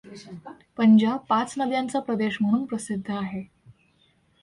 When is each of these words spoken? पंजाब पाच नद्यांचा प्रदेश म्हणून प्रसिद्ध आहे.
पंजाब 0.77 1.19
पाच 1.29 1.53
नद्यांचा 1.57 1.99
प्रदेश 1.99 2.37
म्हणून 2.41 2.65
प्रसिद्ध 2.65 3.11
आहे. 3.11 3.43